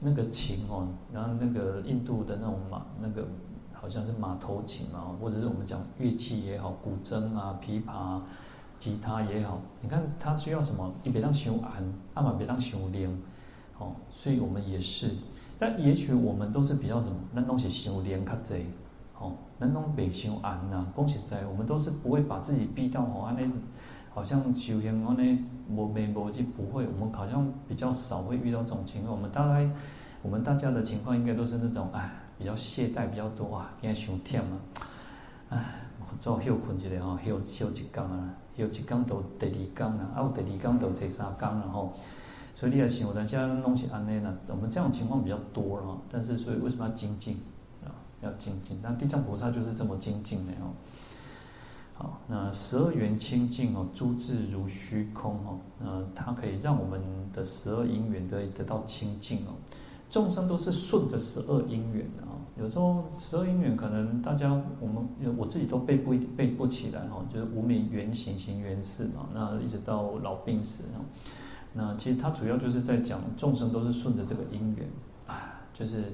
[0.00, 3.28] 那个琴哦，然后那个印度的那种马，那个
[3.74, 8.22] 好像是马头琴啊，或者是我们讲乐器也好，古筝啊，琵琶。
[8.84, 10.92] 吉他也好，你看他需要什么？
[11.02, 11.82] 你别当修安，
[12.12, 13.08] 阿玛别当修练，
[13.78, 15.10] 哦，所以我们也是。
[15.58, 17.16] 但也许我们都是比较什么？
[17.32, 18.66] 那东西修练较济，
[19.18, 20.86] 哦，那东别修安呐。
[20.94, 23.50] 恭喜在，我们都是不会把自己逼到哦，安尼
[24.12, 26.86] 好像修行安尼无眉无际，不会。
[26.86, 29.16] 我们好像比较少会遇到这种情况。
[29.16, 29.66] 我们大概
[30.20, 34.60] 我们大家的情况应该都是那种哎，比较懈怠比较多啊，现在伤忝啊，
[35.48, 35.64] 哎，
[36.20, 38.34] 早休困一下吼，休休一工啊。
[38.56, 41.92] 有一工到第二工啊，啊有第二工到第三工然后，
[42.54, 47.38] 所以你要想，我现在东西安内呢，我们这种情况比较多了，但是所以为什么要精进
[47.84, 47.90] 啊？
[48.22, 50.70] 要精进，那地藏菩萨就是这么精进的哦。
[51.96, 57.00] 好，那十二缘清净哦，诸智如虚空哦，呃，它可以让我们
[57.32, 59.54] 的十二因缘得以得到清净哦。
[60.10, 62.22] 众生都是顺着十二因缘的，
[62.56, 64.48] 有时候十二因缘可能大家
[64.80, 71.02] 我们我自己都背不背不起来哈，就是无明缘行行缘识嘛，那一直到老病死啊，
[71.72, 74.88] 那其实它主要就是在讲众生都是顺着这个因缘
[75.26, 76.04] 啊，就是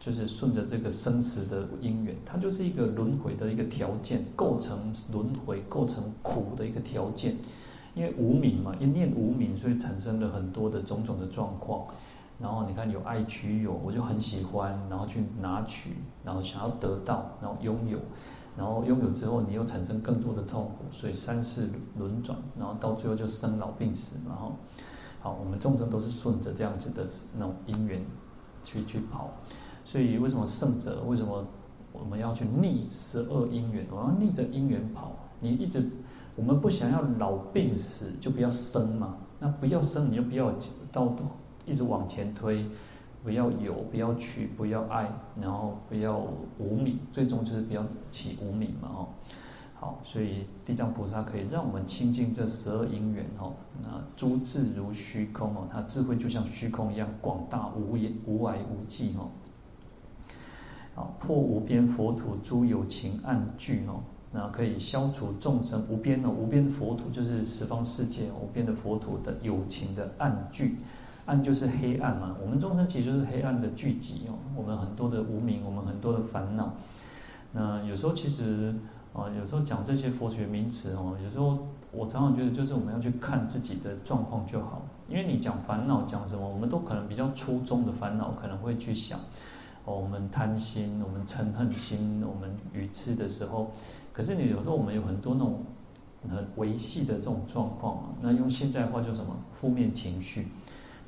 [0.00, 7.36] 就是顺着这个生死的因缘，它就是一个轮回的一个条件，构成轮回构成苦的一个条件，
[7.94, 11.86] 因为无明嘛，一念无明，所以产生了很多的种种的状况。
[12.38, 17.98] 然后你看有爱取有，我就很喜欢，然后去拿取，然后想要得到，然后拥有，
[18.56, 24.52] 然后拥有之后你又产生更多的痛苦，所以三世轮转，然后到最后就生老病死，然后
[25.20, 27.06] 好，我们众生都是顺着这样子的
[27.38, 28.04] 那种因缘
[28.62, 29.30] 去去跑，
[29.84, 31.42] 所以为什么圣者为什么
[31.92, 33.86] 我们要去逆十二因缘？
[33.90, 35.90] 我要逆着因缘跑，你一直
[36.34, 40.52] 我们不想要老病死，就不要生嘛，那不要生你就不要
[40.92, 41.16] 到。
[41.66, 42.64] 一直往前推，
[43.24, 45.10] 不要有，不要取，不要爱，
[45.40, 46.16] 然后不要
[46.58, 49.08] 无明，最终就是不要起无明嘛，哦，
[49.74, 53.52] 好，所以地藏菩萨可以让我们亲近这十二因缘，哦，
[53.82, 59.30] 那诸智如虚空，哦，它智慧就像虚空一样广大无边无涯无际，哦，
[60.94, 70.76] 好，破无边佛土诸有情暗聚，哦，那可以消除众生无边哦，无边佛土就是十方世界无边的佛土的有情的暗聚。
[71.26, 74.34] 暗就是黑暗嘛，我们众生其实就是黑暗的聚集哦。
[74.56, 76.72] 我们很多的无明，我们很多的烦恼。
[77.52, 78.74] 那有时候其实
[79.12, 81.58] 啊，有时候讲这些佛学名词哦，有时候
[81.90, 84.82] 我常常觉得就是我们要去看自己的状况就好。
[85.08, 89.18] 因为你讲烦恼讲什么，我们都可能比较初中的烦恼，可能会去想
[89.84, 93.72] 哦，我们贪心，我们嗔恨心，我们愚痴的时候。
[94.12, 95.62] 可是你有时候我们有很多那种
[96.28, 99.36] 很维系的这种状况嘛，那用现在话叫什么？
[99.60, 100.46] 负面情绪。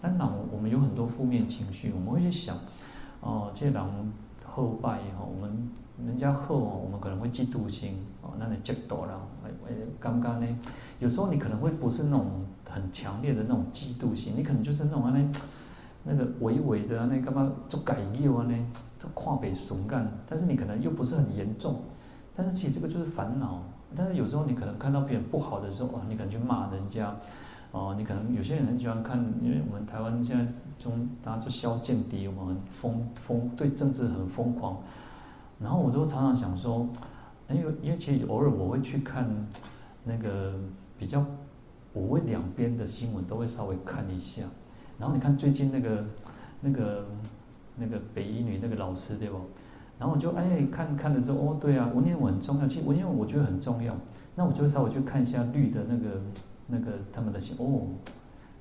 [0.01, 2.57] 但那我们有很多负面情绪，我们会去想，
[3.21, 3.83] 哦，这人
[4.45, 5.69] 好败哈，我们
[6.07, 10.47] 人家后哦，我们可能会嫉妒心哦，那你嫉妒了，哎哎，刚刚呢，
[11.01, 12.27] 有时候你可能会不是那种
[12.69, 15.31] 很强烈的那种嫉妒心，你可能就是那种那
[16.05, 18.55] 那个微微的那干嘛做改业啊呢，
[18.99, 21.83] 做跨北怂干，但是你可能又不是很严重，
[22.37, 23.63] 但是其实这个就是烦恼，
[23.97, 27.15] 但是有时候你可能看到别人不好的时候啊，你可能去骂人家。
[27.71, 30.47] 哦，你可能有些人很喜欢看，因为我们台湾现在
[30.79, 34.79] 中大家就消见敌，我们疯疯对政治很疯狂。
[35.61, 36.89] 然后我都常常想说，
[37.51, 39.29] 因为因为其实偶尔我会去看
[40.05, 40.55] 那个
[40.97, 41.25] 比较
[41.93, 44.45] 我会两边的新闻都会稍微看一下。
[44.99, 46.05] 然后你看最近那个
[46.61, 47.05] 那个
[47.77, 49.37] 那个北医女那个老师对不？
[49.99, 53.95] 然后我就哎看看了之后哦对啊，文言文很重要，其实文言文我觉得很重要。
[54.37, 56.21] 那我就稍微去看一下绿的那个
[56.69, 57.89] 那个他们的想哦，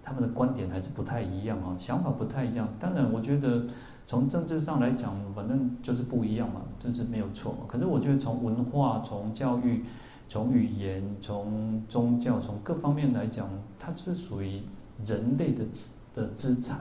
[0.02, 2.68] 他们的观点还是不太一样啊，想法不太一样。
[2.80, 3.68] 当然我觉得。
[4.10, 7.66] 从政治上来讲，反正就是不一样嘛，这是没有错嘛。
[7.68, 9.84] 可是我觉得从文化、从教育、
[10.30, 14.62] 从语言、从宗教、从各方面来讲，它是属于
[15.06, 15.66] 人类的
[16.16, 16.80] 的资产，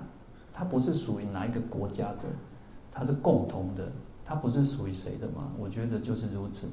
[0.52, 2.28] 它不是属于哪一个国家的，
[2.92, 3.90] 它是共同的，
[4.24, 5.48] 它不是属于谁的嘛。
[5.58, 6.68] 我觉得就是如此。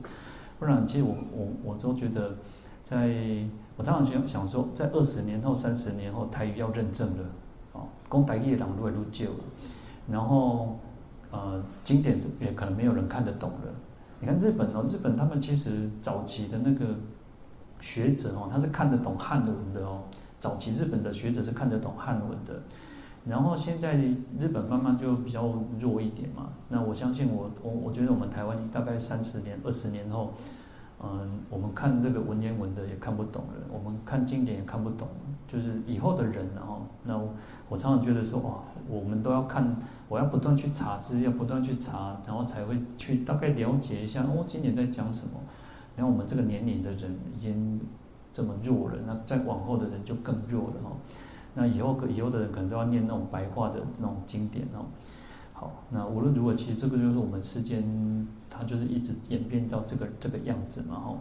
[0.60, 2.36] 不然，其实我我我都觉得，
[2.84, 3.43] 在
[3.76, 7.24] 我常常想想说，在二十年后、三十年后，台语要认证了，
[7.71, 9.39] 哦，讲台语的人越来越少了。
[10.07, 10.78] 然后，
[11.32, 13.74] 呃，经典也可能没有人看得懂了。
[14.19, 16.93] 你看日本哦，日本他们其实早期的那个
[17.80, 20.03] 学者哦，他是看得懂汉文的哦。
[20.39, 22.61] 早期日本的学者是看得懂汉文的。
[23.26, 26.49] 然后现在日本慢慢就比较弱一点嘛。
[26.67, 30.34] 那我相信我我我觉得我们台湾大概三十年、二十年后，
[31.02, 35.08] 嗯，我们看这个文言文的也看不懂了，我们看经典也看不懂，
[35.48, 37.18] 就是以后的人哦，那
[37.70, 39.76] 我常常觉得说哇，我们都要看。
[40.10, 45.39] 我要不断去查资料，不断去查，然后才会去大概了解一下哦，今年在讲什么。
[45.96, 47.82] 然后我们这个年龄的人已经
[48.32, 50.98] 这么弱了，那再往后的人就更弱了哦。
[51.56, 54.86] 那以后以后的人可能都要念那种白话的那种经典哦。
[55.54, 57.82] 好，那无论如何，其实这个就是我们世间，
[58.56, 61.18] 它就是一直演变到这个这个样子嘛哈。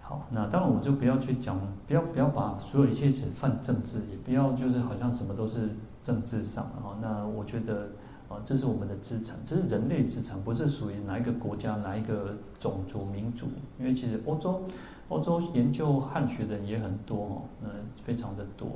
[0.00, 5.68] 好，那当然我就不要去讲，不要不要把所有一切只泛政治，也不要就是好像什么都是。
[6.02, 7.90] 政治上啊，那我觉得
[8.26, 13.46] 啊，这是我们的资产，这是人类资产，不是属于哪一个国家、哪一个种族、民族。
[13.78, 14.62] 因为其实欧洲，
[15.10, 17.68] 欧洲研究汉学的人也很多哦，那
[18.02, 18.68] 非常的多。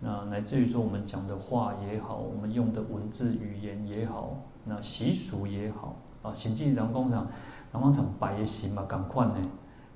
[0.00, 4.36] 那乃至于说我们讲的话也好，我们用的文字语言也好，
[4.66, 7.26] 那习俗也好啊，甚至人工厂，
[7.72, 9.34] 人工厂摆的行嘛，赶快呢，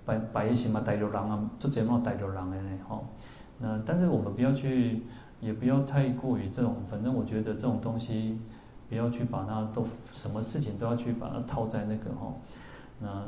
[0.05, 2.79] 摆摆的行嘛，带着人啊，做节目带着人的呢，
[3.59, 5.03] 那但是我们不要去。
[5.41, 8.41] 也不要太过于这种，反正我觉得这种东西，
[8.89, 12.33] 不要去把它都什么事情都要去把它套在那个哈，
[12.99, 13.25] 那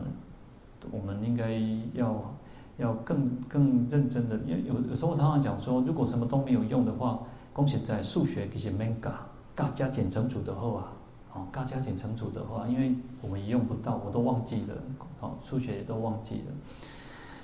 [0.91, 1.51] 我们应该
[1.93, 2.35] 要
[2.79, 7.19] 要更更认真的，因为有有时候我常常讲说，如果什么都没有用的话，
[7.53, 10.93] 恭喜在数学其实没嘎嘎加减乘除的后啊，
[11.37, 14.75] 哦嘎加减乘除的话，因为我们也用不到，我都忘记了，
[15.21, 16.53] 哦数学也都忘记了。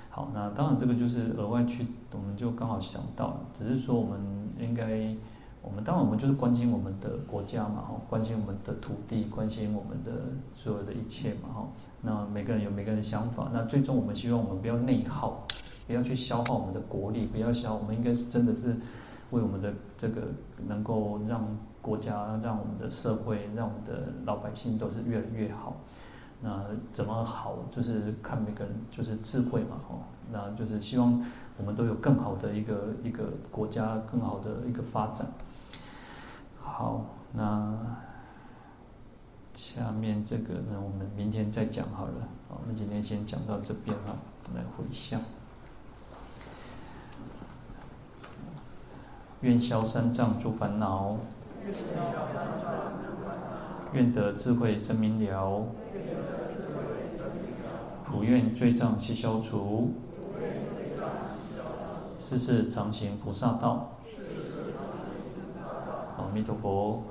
[0.09, 4.19] 好，那当然这个就是额外去，我们就刚好想到，只是说我们
[4.59, 5.15] 应该，
[5.61, 10.11] 我们当然我们就是关心我们的国家嘛，哈，关心我们的土地，关心我们的
[10.53, 11.67] 所有的一切嘛，哈。
[12.01, 15.45] 那每个人有每个人的想法，那最终我们希望我们不要内耗，
[15.87, 18.75] 不要去消耗我们的国力，不要消，我们应该是真的是
[19.31, 20.21] 为我们的这个
[20.67, 21.43] 能够让
[21.83, 25.75] 国家、让我们的社会、让我们的老百姓都是越来越好。
[26.41, 29.99] 那怎么好，就是看每个人，就是智慧嘛，吼，
[30.31, 31.23] 那就是希望
[31.57, 35.27] 我们都有更好的一个一个国家，更好的一个发展。
[36.61, 37.77] 好，那
[39.53, 42.27] 下面这个呢，我们明天再讲好了。
[42.49, 44.15] 好，我们今天先讲到这边哈，
[44.55, 45.21] 来回向。
[49.41, 51.17] 愿消三障诸烦恼，
[53.93, 55.65] 愿得智慧真明了。
[58.05, 59.93] 普愿罪障悉消除，
[62.19, 63.97] 世世常行菩萨道。
[66.17, 67.03] 阿弥陀佛。